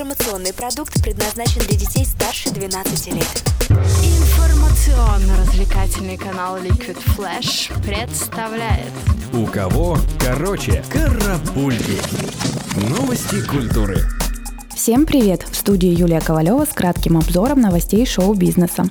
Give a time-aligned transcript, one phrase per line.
[0.00, 3.44] Информационный продукт предназначен для детей старше 12 лет.
[3.68, 8.88] Информационно-развлекательный канал Liquid Flash представляет
[9.34, 11.98] У кого короче карапульки.
[12.88, 13.98] Новости культуры.
[14.74, 15.42] Всем привет!
[15.42, 18.86] В студии Юлия Ковалева с кратким обзором новостей шоу-бизнеса.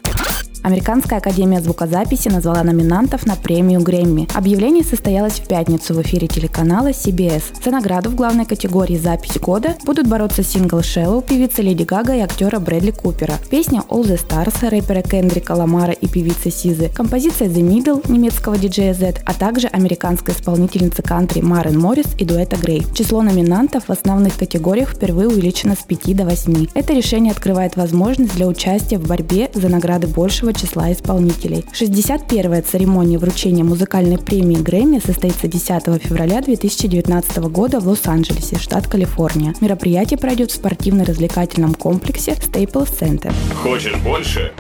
[0.62, 4.28] Американская академия звукозаписи назвала номинантов на премию Грэмми.
[4.34, 7.44] Объявление состоялось в пятницу в эфире телеканала CBS.
[7.64, 12.20] За награду в главной категории «Запись года» будут бороться сингл «Shallow» певицы Леди Гага и
[12.20, 17.62] актера Брэдли Купера, песня «All the Stars» рэпера Кендрика Ламара и певицы Сизы, композиция «The
[17.62, 22.86] Middle» немецкого диджея Z, а также американской исполнительницы кантри Марин Моррис и дуэта Грей.
[22.94, 26.68] Число номинантов в основных категориях впервые увеличено с 5 до 8.
[26.74, 31.66] Это решение открывает возможность для участия в борьбе за награды большего большего числа исполнителей.
[31.74, 39.54] 61-я церемония вручения музыкальной премии Грэмми состоится 10 февраля 2019 года в Лос-Анджелесе, штат Калифорния.
[39.62, 43.34] Мероприятие пройдет в спортивно-развлекательном комплексе Staples Center.
[43.62, 44.52] Хочешь больше?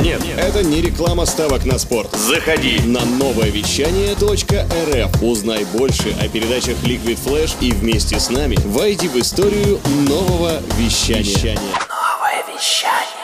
[0.00, 2.10] Нет, это не реклама ставок на спорт.
[2.12, 5.22] Заходи на новое вещание .рф.
[5.22, 11.54] Узнай больше о передачах Liquid Flash и вместе с нами войди в историю нового вещания.
[11.54, 13.16] Новое вещание.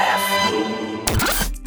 [0.00, 0.59] laugh.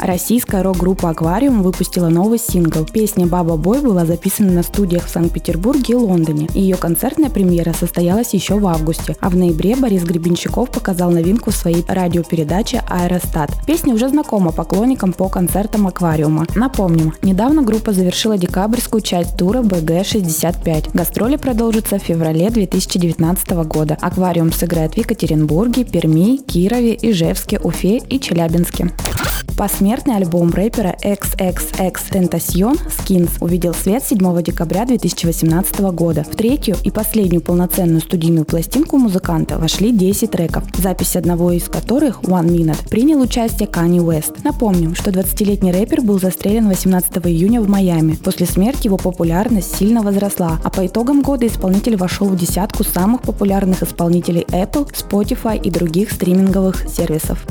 [0.03, 2.83] Российская рок-группа «Аквариум» выпустила новый сингл.
[2.83, 6.49] Песня «Баба Бой» была записана на студиях в Санкт-Петербурге и Лондоне.
[6.53, 9.15] Ее концертная премьера состоялась еще в августе.
[9.21, 13.51] А в ноябре Борис Гребенщиков показал новинку в своей радиопередаче «Аэростат».
[13.65, 16.47] Песня уже знакома поклонникам по концертам «Аквариума».
[16.53, 20.89] Напомним, недавно группа завершила декабрьскую часть тура БГ-65.
[20.93, 23.97] Гастроли продолжатся в феврале 2019 года.
[24.01, 28.91] «Аквариум» сыграет в Екатеринбурге, Перми, Кирове, Ижевске, Уфе и Челябинске.
[29.57, 36.23] Посмертный альбом рэпера XXX Tentacion Skins увидел свет 7 декабря 2018 года.
[36.23, 42.21] В третью и последнюю полноценную студийную пластинку музыканта вошли 10 треков, запись одного из которых
[42.23, 44.39] One Minute принял участие Kanye West.
[44.43, 48.15] Напомним, что 20-летний рэпер был застрелен 18 июня в Майами.
[48.15, 53.21] После смерти его популярность сильно возросла, а по итогам года исполнитель вошел в десятку самых
[53.21, 57.45] популярных исполнителей Apple, Spotify и других стриминговых сервисов.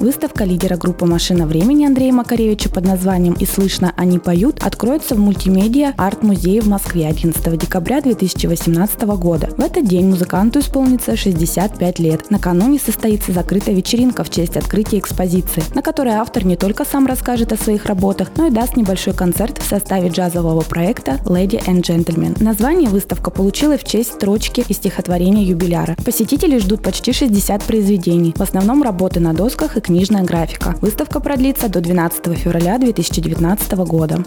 [0.00, 5.18] Выставка лидера группы «Машина времени» Андрея Макаревича под названием «И слышно, они поют» откроется в
[5.18, 9.50] мультимедиа арт-музее в Москве 11 декабря 2018 года.
[9.58, 12.30] В этот день музыканту исполнится 65 лет.
[12.30, 17.52] Накануне состоится закрытая вечеринка в честь открытия экспозиции, на которой автор не только сам расскажет
[17.52, 22.42] о своих работах, но и даст небольшой концерт в составе джазового проекта «Lady and Gentlemen».
[22.42, 25.94] Название выставка получила в честь строчки из стихотворения юбиляра.
[26.02, 30.76] Посетители ждут почти 60 произведений, в основном работы на досках и книжная графика.
[30.80, 34.22] Выставка продлится до 12 февраля 2019 года.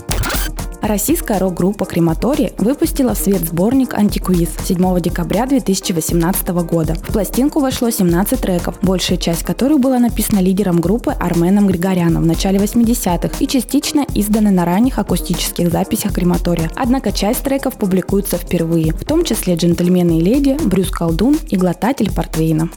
[0.81, 6.95] Российская рок-группа «Крематорий» выпустила в свет сборник «Антиквиз» 7 декабря 2018 года.
[6.95, 12.27] В пластинку вошло 17 треков, большая часть которых была написана лидером группы Арменом Григоряном в
[12.27, 16.69] начале 80-х и частично изданы на ранних акустических записях «Крематория».
[16.75, 22.11] Однако часть треков публикуется впервые, в том числе «Джентльмены и леди», «Брюс Колдун» и «Глотатель
[22.11, 22.67] портвейна».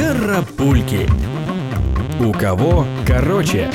[0.00, 1.06] Карапульки.
[2.20, 3.70] У кого короче?